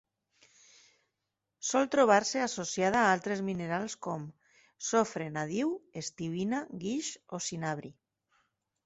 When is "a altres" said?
3.01-3.43